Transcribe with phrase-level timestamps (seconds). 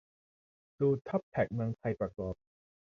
[0.79, 2.35] ดูท็อปแท็กเมืองไทยประกอบ